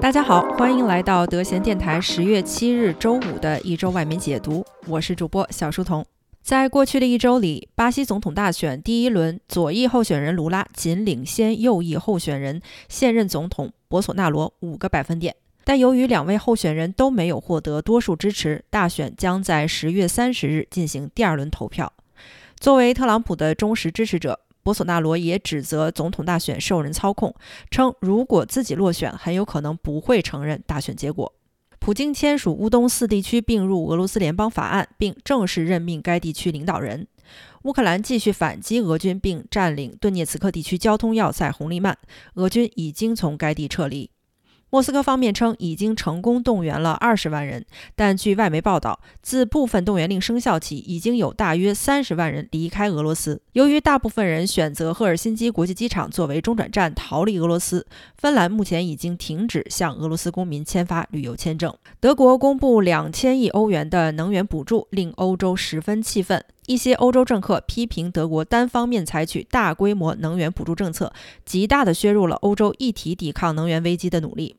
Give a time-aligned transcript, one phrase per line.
[0.00, 6.02] 大家好，欢迎来到德贤电台十月七日周五的一周外媒解读，我是主播小书童。
[6.40, 15.36] 在过去的一周里，巴西总统大选第一轮，左翼候选人卢拉仅领先右翼候选人现任总统博索纳罗五个百分点。
[15.64, 21.92] 但由于两位候选人都没有获得多数支持，大选将在十月三十日进行第二轮投票。
[22.58, 27.34] 作为特朗普的忠实支持者，博索纳罗也指责总统大选受人操控，
[27.70, 31.32] 称如果自己落选，很有可能不会承认大选结果。
[31.78, 37.06] 普京签署乌东四地区并入俄罗斯联邦法案，并正式任命该地区领导人。
[37.62, 41.96] 乌克兰继续反击俄军，并占领顿涅茨克地区交通要塞红利曼，
[42.34, 44.10] 俄军已经从该地撤离。
[44.70, 47.66] 莫斯科方面称已经成功动员了二十万人，
[47.96, 53.42] 但据外媒报道，自部分动员令生效起，已经有大约三十万人离开俄罗斯。
[53.52, 57.84] 由于大部分人选择赫尔辛基国际机场作为中转站逃离俄罗斯，
[58.16, 61.74] 芬兰目前已经停止向俄罗斯公民签发旅游签证。
[61.98, 66.44] 德国公布两千亿欧元的能源补助，令欧洲十分气愤。
[66.66, 71.12] 一些欧洲政客批评德国单方面采取大规模能源补助政策，
[71.44, 74.54] 极大地削弱了欧洲一体抵抗能源危机的努力。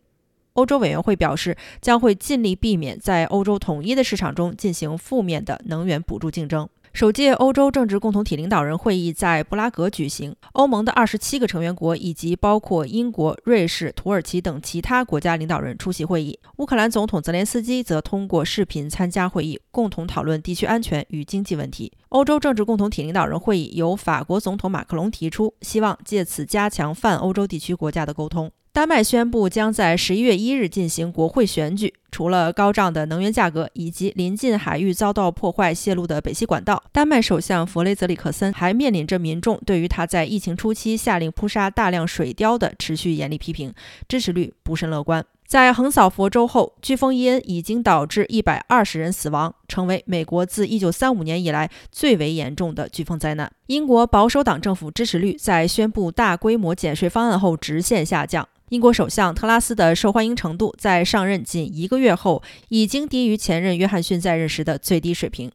[0.61, 6.69] 欧洲委员会表示，将会尽力避免在欧洲统一的市场中进行负面的能源补助竞争。
[6.93, 16.37] 首届欧洲政治共同体领导人会议在布拉格举行，欧盟的二十七个成员国以及包括英国、瑞士、土耳其等其他国家领导人出席会议。
[16.57, 21.91] 乌克兰总统泽连斯基则通过视频参加会议，共同讨论地区安全与经济问题。
[22.11, 28.51] 欧洲政治共同体领导人会议由法国总统马克龙提出，希望借此加强泛欧洲地区国家的沟通。
[28.73, 31.93] 丹麦宣布将在十一月一日进行国会选举。
[32.11, 43.73] 除了高涨的能源价格以及临近海域遭到破坏泄露的北溪管道，丹麦首相弗雷泽里克森还面临着民众对于他在疫情初期下令扑杀大量水貂的持续严厉批评，
[44.09, 45.25] 支持率不甚乐观。
[45.51, 53.51] 在横扫佛州后，飓风伊恩已经导致一百二十人死亡，成为美国自一九三五年以来最为严重的飓风灾难。
[53.67, 58.47] 英国保守党政府支持率在宣布大规模减税方案后直线下降。
[58.69, 65.51] 英国首相特拉斯的受欢迎程度在上任仅一个月后，已经低于前任约翰逊在任时的最低水平。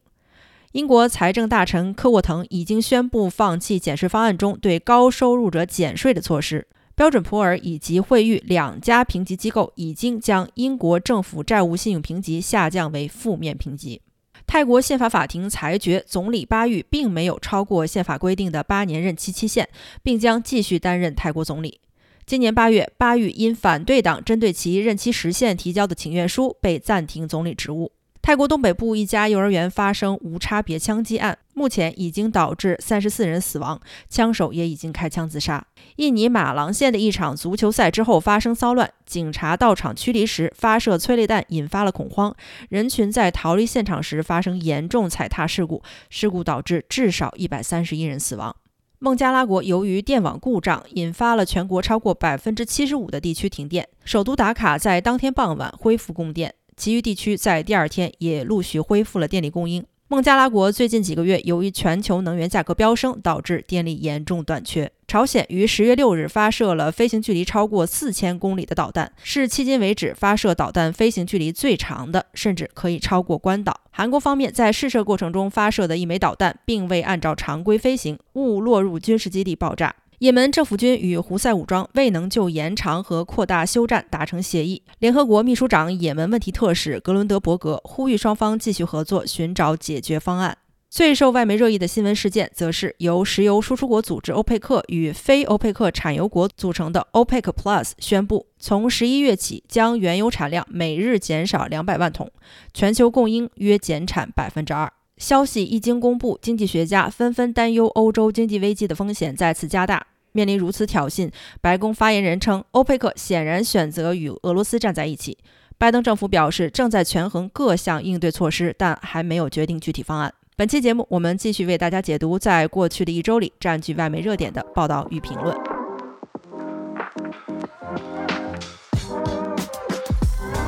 [0.73, 6.67] 英国财政大臣科沃腾已经宣布放弃减税方案中对高收入者减税的措施。
[6.97, 14.01] 标准普尔以及惠誉两家评级机构已经将英国政府债务信用评级下降为负面评级。
[14.47, 19.69] 泰国宪法法庭裁决，总理巴育并没有超过宪法规定的八年任期期限，
[20.01, 21.79] 并将继续担任泰国总理。
[22.25, 27.91] 今年八月，巴育因反对党针对其任期时限提交的请愿书，被暂停总理职务。
[28.27, 33.79] 泰国东北部一家幼儿园发生无差别枪击案，目前已经导致三十四人死亡，
[34.09, 35.65] 枪手也已经开枪自杀。
[35.95, 42.35] 印尼马郎县的一场足球赛之后发生骚乱，警察到场驱离时发射催泪弹，引发了恐慌，
[42.67, 48.53] 人群在逃离现场时发生严重踩踏事故，事故导致至少一百三十一人死亡。
[48.99, 53.87] 孟加拉国由于电网故障，引发了全国超过百分之七十五的地区停电。
[54.03, 59.83] 首都达卡在当天傍晚恢复供电，其余地区在第二天也陆续恢复了电力供应。
[60.09, 64.89] 孟加拉国最近几个月由于全球能源价格飙升，导致电力严重短缺。
[65.05, 73.81] 朝鲜于十月六日发射了飞行距离超过四千公里的导弹，是迄今为止发射导弹飞行距离最长的，甚至可以超过关岛。
[73.91, 79.93] 韩国方面在试射过程中发射的一枚导弹，并未按照常规飞行，误落入军事基地爆炸。
[80.19, 84.81] 也门政府军与胡塞武装未能就延长和扩大休战达成协议。
[84.97, 90.57] 联合国秘书长也门问题特使格伦德伯格呼吁双方继续合作，寻找解决方案。
[90.89, 102.31] 最受外媒热议的新闻事件，则是由石油输出国组织欧佩克与非欧佩克产油国组成的 OPEC Plus 宣布，从十一月起将原油产量每日减少两百万桶，
[102.73, 104.91] 全球供应约减产百分之二。
[105.17, 110.07] 消息一经公布，经济学家纷纷担忧欧洲经济危机的风险再次加大。
[110.31, 111.31] 面临如此挑衅，
[111.61, 115.37] 白宫发言人称，欧佩克显然选择与俄罗斯站在一起。
[115.79, 120.31] 拜登政府表示正在权衡各项应对措施，但还没有决定具体方案。
[120.55, 125.55] 本期节目，我们继续为大家解读在过去的一周里占据外媒热点的报道与评论。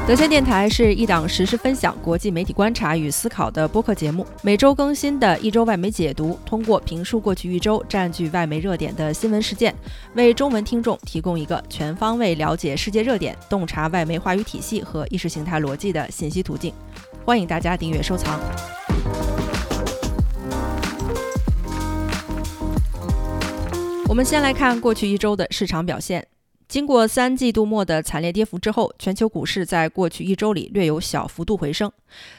[0.10, 9.72] 德先电台是一档实时分享国际媒体观察与思考的播客节目，每周更新的一周外媒解读，通过评述过去一周占据外媒热点的新闻事件，
[10.16, 16.74] 为中文听众提供一个全方位了解世界热点、洞察外媒话语体系和意识形态逻辑的信息途径。
[17.24, 18.40] 欢迎大家订阅收藏。
[24.08, 26.26] 我们先来看过去一周的市场表现。
[26.70, 31.92] 经过三季度末的惨烈跌幅之后，全球股市在过去一周里略有小幅度回升。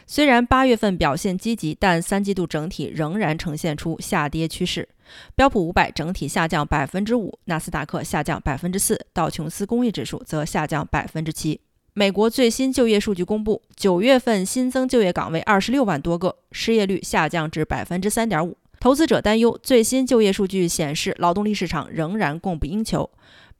[0.06, 4.88] 虽然八月份表现积极，但三季度整体仍然呈现出下跌趋势。
[5.34, 11.60] 标普五百整体下降百分之五，纳斯达克下降百分之四，道琼斯工业指数则下降百分之七。
[11.94, 18.56] 美国最新就业数据公布，九月份新增就业岗位二十六万多个，失业率下降至百分之三点五。
[18.78, 23.10] 投资者担忧，最新就业数据显示劳动力市场仍然供不应求。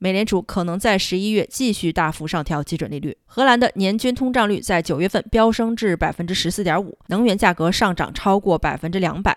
[0.02, 3.14] 美联储可能在十一月继续大幅上调基准利率。
[3.26, 9.36] 荷兰的年均通胀率在九月份飙升至百分之十四点五，能源价格上涨超过百分之两百。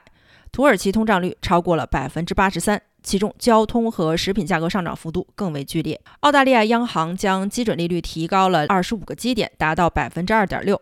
[0.53, 5.99] 土耳其通胀率超过了百分之八十三，其中交通和食品价格上涨幅度更为剧烈。
[6.21, 10.81] 澳大利亚央行将基准利率提高了二十五个基点，达到百分之二点六。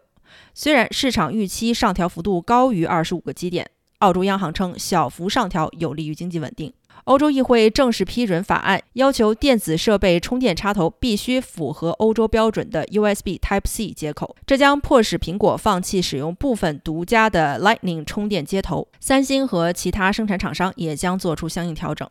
[0.54, 3.68] 虽然市场预期上调幅度高于二十五个基点，
[3.98, 6.72] 澳洲央行称小幅上调有利于经济稳定。
[7.06, 18.88] 欧洲议会正式批准法案，要求电子设备充电插头必须符合欧洲标准的 USB Type-C 接口，这将迫使苹果放弃使用部分独家的 Lightning 充电接头。
[19.00, 22.08] 三星和其他生产厂商也将做出相应调整。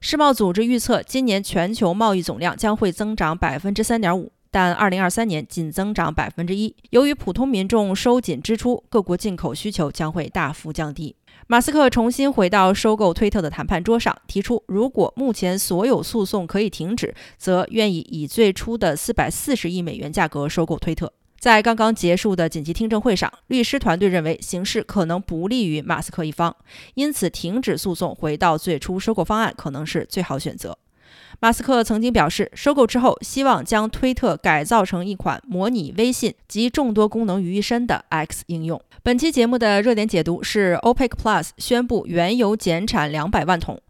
[0.00, 6.74] 世贸组织预测，今年全球贸易总量将会增长百分之三点五，但二零二三年仅增长百分之一。
[6.90, 11.14] 由于普通民众收紧支出，各国进口需求将会大幅降低。
[11.48, 21.12] 马斯克重新回到收购推特的谈判桌上，提出如果目前所有诉讼可以停止，则愿意以最初的四百四十亿美元价格收购推特。
[21.38, 26.54] 在刚刚结束的紧急听证会上，律师团队认为形势可能不利于马斯克一方，
[26.94, 30.78] 因此停止诉讼，回到最初收购方案可能是最好选择。
[31.40, 38.80] 马斯克曾经表示，收购之后希望将推特改造成一款模拟微信及众多功能于一身的 X 应用。
[39.04, 43.82] 本期节目的热点解读是：OPEC Plus 宣布原油减产两百万桶，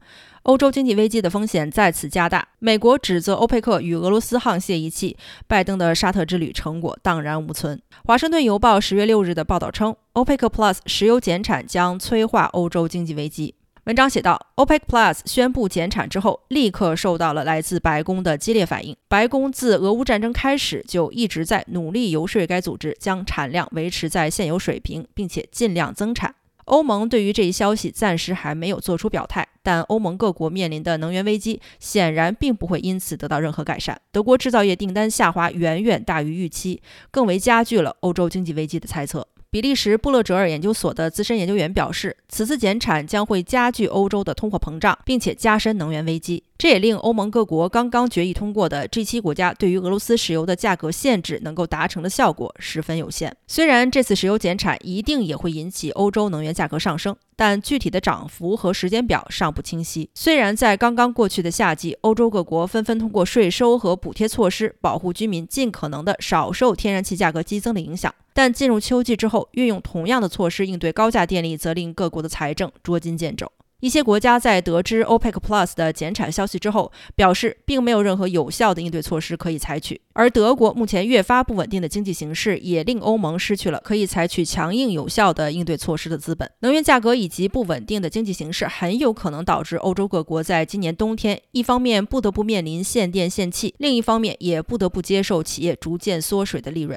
[0.45, 2.49] 欧洲经济危机的风险再次加大。
[2.61, 7.79] 美国指责欧佩克与俄罗斯沆瀣一气，拜登的沙特之旅成果荡然无存。
[8.07, 13.55] 华盛顿邮报十月六日的报道称，OPEC Plus 石油减产将催化欧洲经济危机。
[13.87, 18.97] 文章写道：OPEC Plus 宣布减产之后，立刻受到了来自白宫的激烈反应。
[19.09, 26.33] 白宫自俄乌战争开始就一直在努力游说该组织将产量维持在现有水平，并且尽量增产。
[26.67, 34.01] 欧盟对于这一消息暂时还没有做出表态，但欧盟各国面临的能源危机显然并不会因此得到任何改善。
[34.13, 36.81] 德国制造业订单下滑远远大于预期，
[37.11, 39.27] 更为加剧了欧洲经济危机的猜测。
[39.53, 46.43] 比利时布勒哲尔研究所的资深研究员表示，此次减产将会加剧欧洲的通货膨胀，并且加深能源危机。
[46.59, 53.37] 这也令欧盟各国刚刚决议通过的 G7 国家对于俄罗斯石油的价格限制能够达成的效果十分有限。
[53.49, 60.09] 虽然这次石油减产一定也会引起欧洲能源价格上升，但具体的涨幅和时间表尚不清晰。
[60.15, 68.15] 虽然在刚刚过去的夏季，欧洲各国纷纷通过税收和补贴措施保护居民，尽可能的少受天然气价格激增的影响。
[68.33, 73.51] 但进入秋季之后，运用同样的措施应对高价电力，则令各国的财政捉襟见肘。
[73.83, 80.01] 一些国家在得知 OPEC Plus 的减产消息之后，表示并没有任何有效的应对措施可以采取。
[80.13, 86.49] 而德国目前越发不稳定的经济形势，也令欧盟失去了可以采取强硬有效的应对措施的资本。
[86.61, 96.97] 能源价格以及不稳定的经济形势，很有可能导致欧洲各国在今年冬天，一方面不得不面临限电限气，另一方面也不得不接受企业逐渐缩水的利润。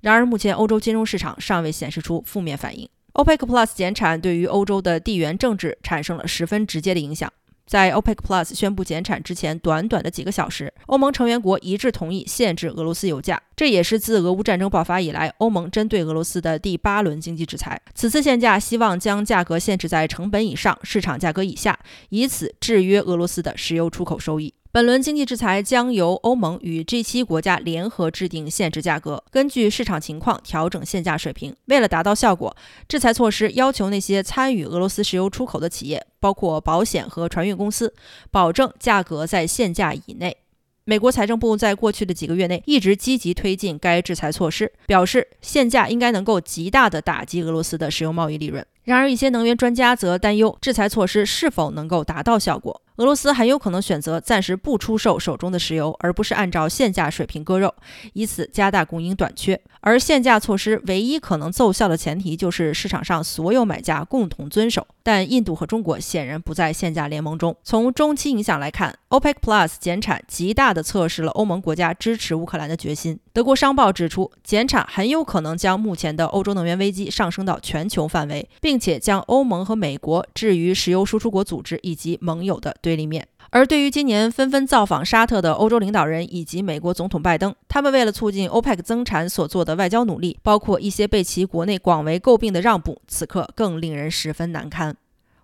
[0.00, 2.88] 然而，目前欧洲金融市场尚未显示出负面反应。
[3.16, 7.32] OPEC Plus 减产对于欧洲的地缘政治产生了十分直接的影响。
[7.66, 17.80] 在 OPEC Plus 宣布减产之前，短短的几个小时，欧盟成员国一致同意限制俄罗斯油价，这也是自俄乌战争爆发以来，欧盟针对俄罗斯的第八轮经济制裁。
[17.94, 21.78] 此次限价希望将价格限制在成本以上、市场价格以下，
[22.10, 24.52] 以此制约俄罗斯的石油出口收益。
[24.76, 31.56] 本轮经济制裁将由欧盟与 G7 国家联合制定限制价格，根据市场情况调整限价水平。
[31.68, 32.54] 为了达到效果，
[32.86, 37.94] 制裁措施要求那些参与俄罗斯石油出口的企业，包括保险和船运公司，
[38.30, 40.36] 保证价格在限价以内。
[40.84, 48.62] 美国财政部在过去的几个月内一直积极推进该制裁措施，表示限价应该能够极大地打击俄罗斯的石油贸易利润。
[48.84, 52.82] 然而，一些能源专家则担忧制裁措施是否能够达到效果。
[52.96, 57.74] 俄罗斯很有可能选择暂时不出售手中的石油，而不是按照限价水平割肉，
[58.14, 59.60] 以此加大供应短缺。
[59.80, 64.86] 而限价措施唯一可能奏效的前提就是市场上所有买家共同遵守。
[65.02, 67.56] 但印度和中国显然不在限价联盟中。
[67.62, 73.16] 从中期影响来看，OPEC Plus 减产极大地测试了欧盟国家支持乌克兰的决心。
[73.32, 83.26] 德国商报指出，减产很有可能将目前的欧洲能源危机上升到全球范围，并且将欧盟和美国置于石油输出国组织以及盟友的对立面。
[83.50, 94.92] 而对于今年纷纷造访沙特的欧洲领导人以及美国总统拜登，他们为了促进 OPEC 增产所做的外交努力，包括一些被其国内广为诟病的让步，此刻更令人十分难堪。《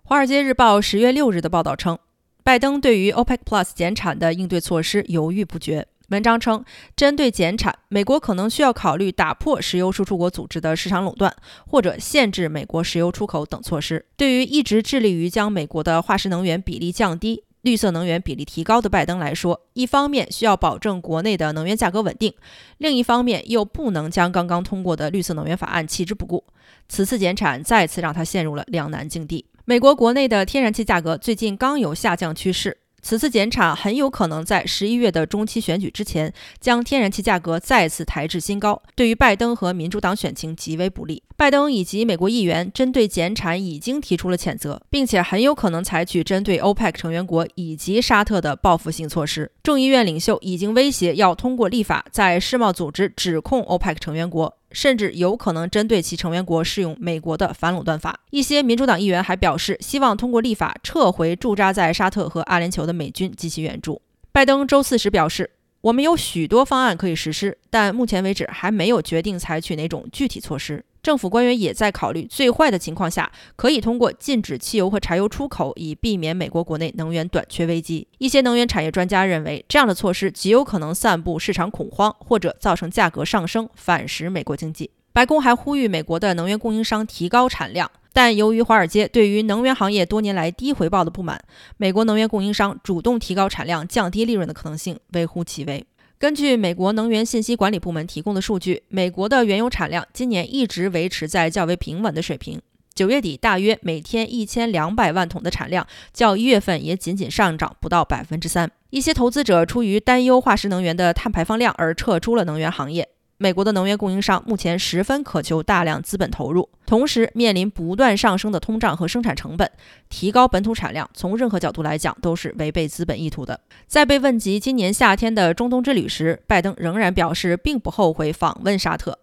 [0.03, 1.97] 华尔街日报》十月六日的报道称，
[2.43, 5.87] 拜登对于 OPEC Plus 减产的应对措施犹豫不决。
[6.13, 6.63] 文章称，
[6.95, 14.05] 针对减产，美国可能需要考虑打破石油输出国组织的市场垄断，或者限制美国石油出口等措施。
[14.15, 22.31] 对于一直致力于将美国的化石能源比例降低、绿色能源比例提高的拜登来说，一方面需要保证国内的能源价格稳定，
[22.77, 26.43] 另一方面又不能将刚刚通过的绿色能源法案弃之不顾。
[26.87, 29.47] 此次减产再次让他陷入了两难境地。
[29.65, 32.77] 美国国内的天然气价格最近刚有下降趋势。
[33.03, 41.21] 此次减产很有可能在十一月的中期选举之前，将天然气价格再次抬至新高，对于拜登和民主党选情极为不利。
[41.35, 49.51] 拜登以及美国议员针对减产已经提出了谴责，并且很有可能采取针对欧佩克成员国以及沙特的报复性措施。
[49.61, 54.57] 众议院领袖已经威胁要通过立法，在世贸组织指控欧佩克成员国。
[54.73, 58.19] 甚至有可能针对其成员国适用美国的反垄断法。
[58.31, 64.01] 一些民主党议员还表示，希望通过立法撤回驻扎在沙特和阿联酋的美军及其援助。
[64.31, 65.51] 拜登周四时表示。
[65.83, 70.81] 我们有许多方案可以实施，但目前为止还没有决定采取哪种具体措施。
[71.03, 78.07] 政府官员也在考虑，最坏的情况下可以通过禁止汽油和柴油出口，以避免美国国内能源短缺危机。
[78.19, 84.91] 一些能源产业专家认为，这样的措施极有可能散布市场恐慌，或者造成价格上升，反噬美国经济。
[85.11, 87.91] 白宫还呼吁美国的能源供应商提高产量。
[88.13, 91.43] 但由于华尔街对于能源行业多年来低回报的不满，
[91.77, 95.83] 美国能源供应商主动提高产量、降低利润的可能性微乎其微。
[96.23, 102.61] 根据美国能源信息管理部门提供的数据，美国的原油产量今年一直维持在较为平稳的水平。
[102.95, 108.71] 九月底大约每天一千两百万桶的产量，较一月份也仅仅上涨不到百分之三。
[108.89, 113.09] 一些投资者出于担忧化石能源的碳排放量而撤出了能源行业。
[113.43, 119.69] 美国的能源供应商目前十分渴求大量资本投入，同时面临不断上升的通胀和生产成本，
[120.07, 123.59] 提高本土产量从任何角度来讲都是违背资本意图的。
[123.85, 129.19] 在被问及今年夏天的中东之旅时，拜登仍然表示并不后悔访问沙特。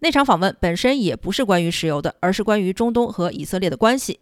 [0.00, 4.18] 那场访问本身也不是关于石油的，而是关于中东和以色列的关系。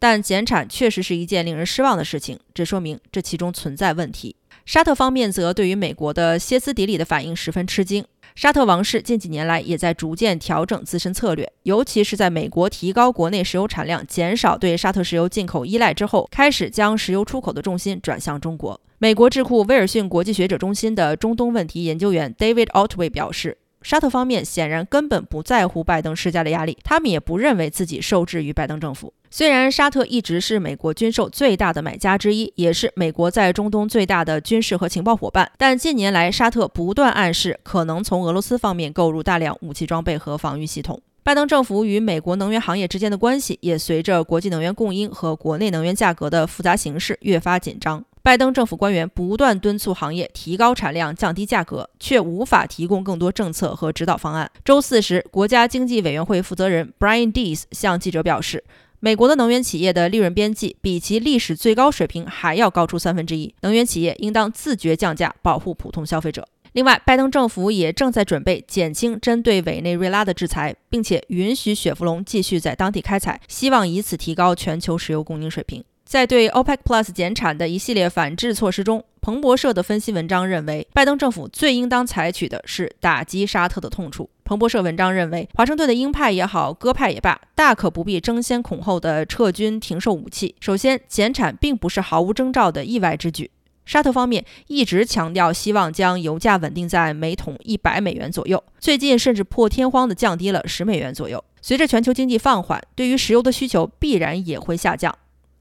[0.00, 4.34] 但减产确实是一件令人失望的事情，这说明这其中存在问题。
[4.66, 8.04] 沙特方面则对于美国的歇斯底里的反应十分吃惊。
[8.40, 18.80] 沙特王室近几年来也在逐渐调整自身策略，尤其是在美国提高国内石油产量、减少对沙特石油进口依赖之后，开始将石油出口的重心转向中国。
[18.98, 23.58] 美国智库威尔逊国际学者中心的中东问题研究员 David Altway 表示。
[23.82, 29.12] 沙特方面显然根本不在乎拜登施加的压力，他们也不认为自己受制于拜登政府。
[29.30, 41.00] 虽然沙特一直是美国军售最大的买家之一，也是美国在中东最大的军事和情报伙伴，但近年来沙特不断暗示可能从俄罗斯方面购入大量武器装备和防御系统。
[41.22, 48.02] 拜登政府与美国能源行业之间的关系也随着国际能源供应和国内能源价格的复杂形势越发紧张。
[48.28, 54.50] 拜登政府官员不断敦促行业提高产量、降低价格，却无法提供更多政策和指导方案。
[54.62, 58.62] 周四时，国家经济委员会负责人 Brian Dees 向记者表示，
[59.00, 63.54] 美国的能源企业的利润边际比其历史最高水平还要高出三分之一。
[63.62, 66.46] 能源企业应当自觉降价，保护普通消费者。
[66.72, 75.82] 另外，拜登政府也正在准备减轻针对委内瑞拉的制裁，并且允许雪佛龙继续在当地开采，希望以此提高全球石油供应水平。
[76.08, 84.30] 在对 OPEC Plus 减产的一系列反制措施中，彭博社的分析文章认为，拜登政府最应当采取的是打击沙特的痛处。
[84.42, 90.54] 彭博社文章认为，华盛顿的鹰派也好，鸽派也罢，大可不必争先恐后的撤军停售武器。
[90.60, 93.50] 首先，减产并不是毫无征兆的意外之举。
[93.84, 101.44] 沙特方面一直强调希望将油价稳定在每桶一百美元左右，最近甚至破天荒地降低了十美元左右。
[101.60, 105.14] 随着全球经济放缓，对于石油的需求必然也会下降。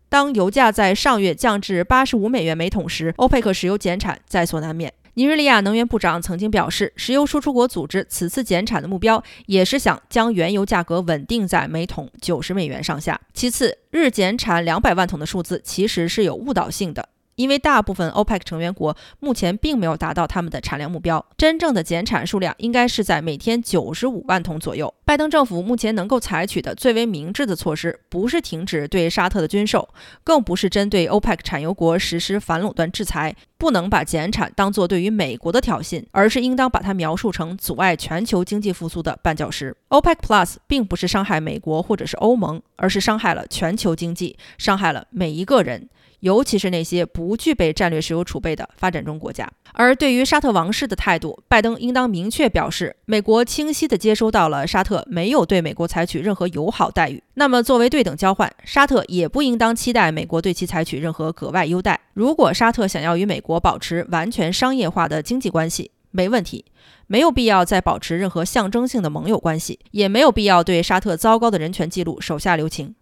[0.09, 4.91] 当油价在上月降至八十五美元每桶时，欧佩克石油减产在所难免。
[5.15, 13.19] 尼日利亚能源部长曾经表示，石油输出国组织此次减产的目标也是想将原油价格稳定在每桶九十美元上下。
[13.33, 17.09] 其次，日减产两百万桶的数字其实是有误导性的。
[17.37, 24.91] 因为大部分 OPEC 成员国目前并没有达到他们的产量目标，真正的减产数量应该是在每天九十五万桶左右。
[25.05, 29.87] 拜登政府目前能够采取的最为明智的措施，不是停止对沙特的军售，
[30.23, 39.77] 更不是针对 OPEC 产油国实施反垄断制裁，不能把减产当作对于美国的挑衅，而是应当把它描述成阻碍全球经济复苏的绊脚石。
[39.89, 45.87] OPEC Plus 并不是伤害美国或者是欧盟，而是伤害了全球经济，伤害了每一个人。
[46.21, 49.49] 尤其是那些不具备战略石油储备的发展中国家。
[49.73, 57.21] 而对于沙特王室的态度，拜登应当明确表示，美国清晰地接收到了沙特没有对美国采取任何友好待遇。
[57.35, 61.99] 那么，作为对等交换，沙特也不应当期待美国对其采取任何格外优待。
[62.13, 66.65] 如果沙特想要与美国保持完全商业化的经济关系，没问题，
[67.05, 72.95] 没有必要再保持任何象征性的盟友关系，也没有必要对沙特糟糕的人权记录手下留情。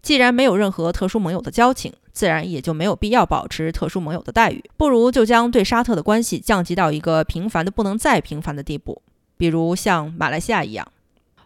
[0.00, 4.62] 既然没有任何特殊盟友的交情，自然也就没有必要保持特殊盟友的待遇。
[4.76, 9.02] 不如就将对沙特的关系降级到一个平凡的不能再平凡的地步，
[9.36, 10.86] 比如像马来西亚一样。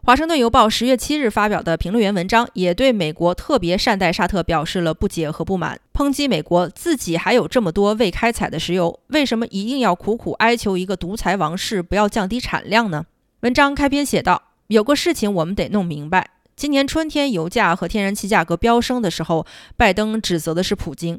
[0.05, 13.05] 华盛顿邮报十月七日发表的评论员文章也对美国特别善待沙特表示了不解和不满，抨击美国自己还有这么多未开采的石油，为什么一定要苦苦哀求一个独裁王室不要降低产量呢？
[13.41, 19.47] 文章开篇写道：“有个事情我们得弄明白。”今年春天，油价和天然气价格飙升的时候，
[19.77, 21.19] 拜登指责的是普京；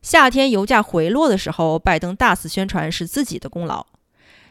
[0.00, 3.84] 夏天油价回落的时候，拜登大肆宣传是自己的功劳。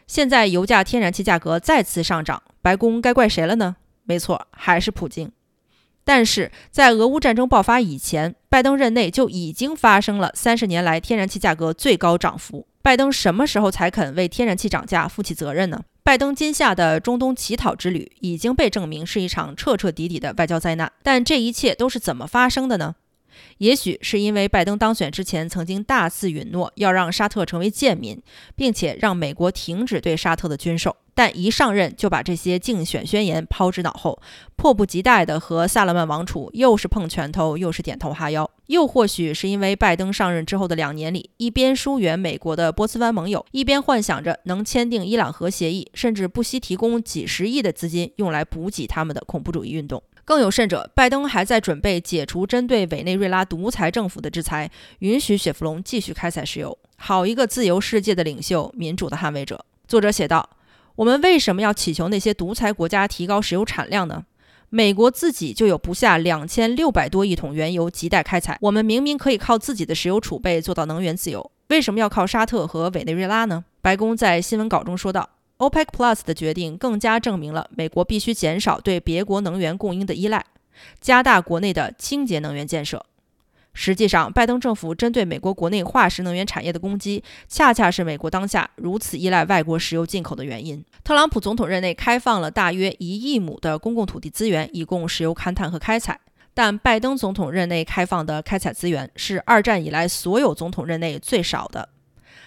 [0.06, 3.76] 现在油价、天然气价格再次上涨，白宫该怪谁了呢？
[4.04, 5.32] 没错，还是普京。
[6.04, 12.66] 但是在俄乌战争爆发以前，拜登任内就已经发生了三十年来天然气价格最高涨幅。
[12.82, 15.80] 拜登什么时候才肯为天然气涨价负起责任呢？
[16.02, 22.96] 拜登今夏的中东乞讨之旅已经被证明是一场彻彻底底的外交灾难，但这一切都是怎么发生的呢？
[23.58, 28.20] 也许是因为拜登当选之前曾经大肆允诺要让沙特成为贱民，
[28.56, 30.96] 并且让美国停止对沙特的军售。
[31.14, 34.20] 但一上任就把这些竞选宣言抛之脑后，
[34.56, 38.48] 迫不及待地和萨勒曼王储又是碰拳头又是点头哈腰。
[38.66, 50.00] 又或许是因为拜登上任之后的两年里，一边疏远美国的波斯湾盟友，一边幻想着能签订伊朗核协议，甚至不惜提供几十亿的资金用来补给他们的恐怖主义运动。
[50.24, 56.78] 更有甚者，拜登还在准备解除针对委内瑞拉独裁政府的制裁，允许雪佛龙继续开采石油。
[56.96, 59.64] 好一个自由世界的领袖，民主的捍卫者！
[59.88, 60.48] 作者写道。
[61.00, 64.24] 我们为什么要祈求那些独裁国家提高石油产量呢？
[64.68, 68.58] 美国自己就有不下两千六百多亿桶原油亟待开采。
[68.60, 73.64] 我们明明可以靠自己的石油储备做到能源自由，为什么要靠沙特和委内瑞拉呢？
[73.80, 80.44] 白宫在新闻稿中说道：“OPEC Plus 的决定更加证明了美国必须减少对别国能源供应的依赖，
[81.00, 83.06] 加大国内的清洁能源建设。”
[83.72, 90.84] 实际上，拜登政府针对美国国内化石能源产业的攻击，恰恰是美国当下如此依赖外国石油进口的原因。
[91.04, 96.18] 特朗普总统任内开放了大约一亿亩的公共土地资源，以供石油勘探和开采，
[96.52, 101.88] 但拜登总统任内开放的开采资源是二战以来所有总统任内最少的。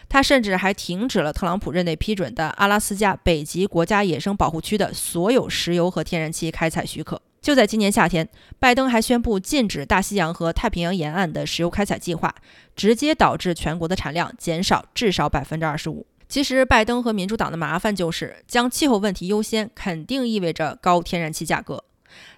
[0.09, 7.19] 他甚至还停止了特朗普任内批准的阿拉斯加北极国家野生保护区的所有石油和天然气开采许可。
[7.43, 8.27] 就在今年夏天，
[8.57, 12.33] 拜登还宣布禁止大西洋和太平洋沿岸的石油开采计划，
[12.73, 16.07] 直接导致全国的产量减少至少百分之二十五。
[16.29, 21.83] 其实，拜登和民主党的麻烦就是将气候问题优先，肯定意味着高天然气价格。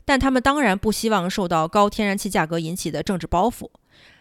[0.04, 3.70] 但他们当然不希望受到高天然气价格引起的政治包袱，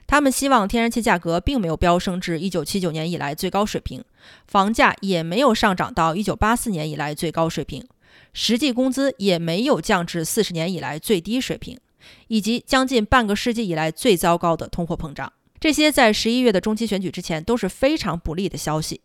[0.06, 4.04] 他们希望天然气价格并没有飙升至一九七九年以来最高水平，
[4.46, 7.82] 房价也没有上涨到一九八四年以来最高水平。
[8.34, 11.78] 实际工资也没有降至四十年以来最低水平，
[12.28, 19.00] 以及将近半个世纪以来最糟糕的通货膨胀，这些在十一月的中期选举之前都是非常不利的消息。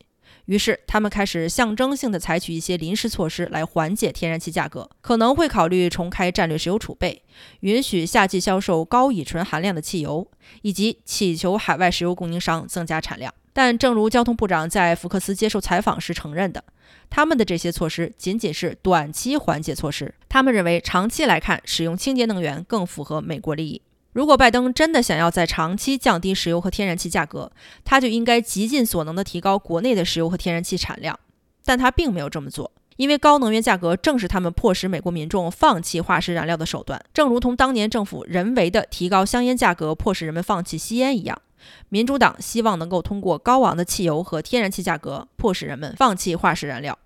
[0.45, 7.21] 于是，他们开始象征性的采取一些临时措施来缓解天然气价格，可能会考虑重开战略石油储备，
[7.59, 10.27] 允许夏季销售高乙醇含量的汽油，
[10.63, 13.31] 以及祈求海外石油供应商增加产量。
[13.53, 16.63] 但正如交通部长在福克斯接受采访时承认的，
[17.09, 20.13] 他们的这些措施仅仅是短期缓解措施。
[20.27, 23.81] 他们认为，长期来看，使用清洁能源更符合美国利益。
[24.13, 27.51] 如果拜登真的想要在长期降低石油和天然气价格，
[27.85, 31.17] 他就应该极尽所能地提高国内的石油和天然气产量。
[31.63, 41.39] 但他并没有这么做，因为高能源价格正是他们迫使美国民众放弃化石燃料的手段，正如同当年政府人为的提高香烟价格，迫使人们放弃吸烟一样。
[41.89, 46.97] 民主党希望能够通过高昂的汽油和天然气价格，迫使人们放弃化石燃料。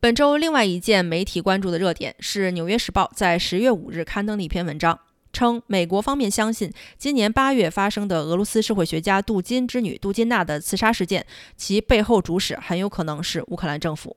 [0.00, 4.98] 本周另外一件媒体关注的热点是《纽约时报》在十月五日刊登的一篇文章，
[5.32, 11.24] 称美国方面相信今年八月发生的俄罗斯社会学家杜金之女杜金娜的刺杀事件，
[11.56, 14.16] 其背后主使很有可能是乌克兰政府。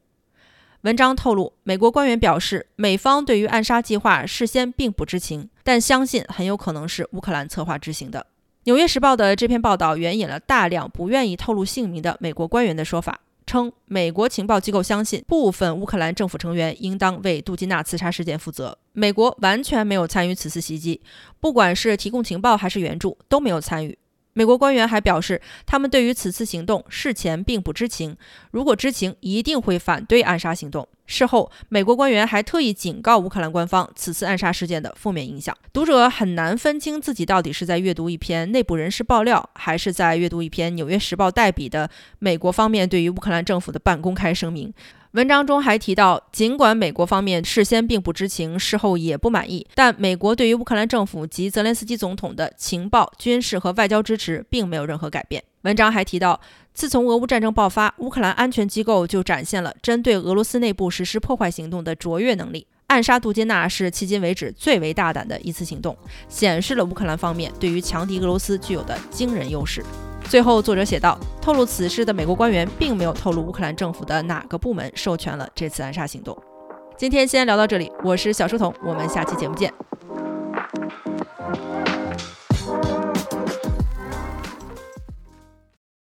[0.82, 8.20] 文章透露，美国官员表示，美方对于暗杀计划事先并不知情，但相信很有可能是乌克兰策划执行的。
[8.66, 18.76] 《纽约时报》的这篇报道援引了大量不愿意透露姓名的美国官员的说法，称美国情报机构相信部分乌克兰政府成员应当为杜金娜刺杀事件负责。
[18.94, 21.00] 美国完全没有参与此次袭击，
[21.40, 23.96] 不管是提供情报还是援助都没有参与。
[24.38, 28.18] 美国官员还表示，他们对于此次行动事前并不知情，
[28.52, 30.86] 如果知情，一定会反对暗杀行动。
[31.06, 35.56] 事后，美国官员还特意警告乌克兰官方此次暗杀事件的负面影响。
[35.72, 44.74] 读者很难分清自己到底是在阅读一篇内部人士爆料，还是在阅读一篇《纽约时报》代笔的美国方面对于乌克兰政府的半公开声明。
[45.16, 55.42] 文章中还提到，尽管美国方面事先并不知情，事后也不满意，但美国对于乌克兰政府及泽连斯基总统的情报、军事和外交支持并没有任何改变。
[55.62, 56.42] 文章还提到，
[56.74, 62.68] 自从俄乌战争爆发，乌克兰安全机构就展现了针对俄罗斯内部实施破坏行动的卓越能力。
[62.88, 65.98] 暗杀杜金娜是迄今为止最为大胆的一次行动，
[66.30, 69.84] 显示了乌克兰方面对于强敌俄罗斯具有的惊人优势。
[70.30, 76.38] 最后，作者写道：“透露此事的美国官员并没有透露乌克兰政府的哪个部门授权了这次暗杀行动。”
[76.98, 79.74] 今天先聊到这里，我是小书童，我们下期节目见。